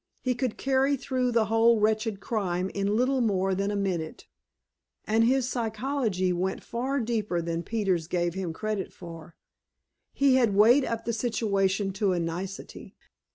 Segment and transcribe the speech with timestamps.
[0.23, 4.25] He could carry through the whole wretched crime in little more than a minute.
[5.05, 9.35] And his psychology went far deeper than Peters gave him credit for.
[10.11, 12.95] He had weighed up the situation to a nicety.